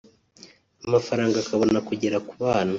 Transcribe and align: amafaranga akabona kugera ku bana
amafaranga 0.85 1.35
akabona 1.39 1.79
kugera 1.87 2.17
ku 2.27 2.33
bana 2.43 2.69